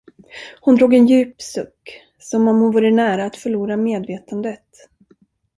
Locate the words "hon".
0.61-0.75, 2.61-2.71